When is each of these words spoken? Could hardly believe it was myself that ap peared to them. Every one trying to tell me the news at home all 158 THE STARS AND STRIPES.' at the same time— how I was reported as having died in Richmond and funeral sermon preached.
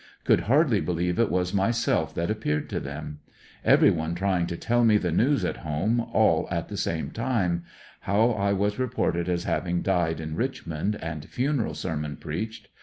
Could 0.23 0.39
hardly 0.49 0.81
believe 0.81 1.19
it 1.19 1.29
was 1.29 1.53
myself 1.53 2.15
that 2.15 2.31
ap 2.31 2.39
peared 2.39 2.71
to 2.71 2.79
them. 2.79 3.19
Every 3.63 3.91
one 3.91 4.15
trying 4.15 4.47
to 4.47 4.57
tell 4.57 4.83
me 4.83 4.97
the 4.97 5.11
news 5.11 5.45
at 5.45 5.57
home 5.57 5.99
all 5.99 6.45
158 6.45 6.67
THE 6.69 6.77
STARS 6.77 6.95
AND 6.97 7.11
STRIPES.' 7.11 7.19
at 7.21 7.23
the 7.29 7.29
same 7.29 7.29
time— 7.29 7.63
how 8.09 8.31
I 8.31 8.51
was 8.51 8.79
reported 8.79 9.29
as 9.29 9.43
having 9.43 9.83
died 9.83 10.19
in 10.19 10.33
Richmond 10.35 10.95
and 11.03 11.23
funeral 11.25 11.75
sermon 11.75 12.15
preached. 12.15 12.67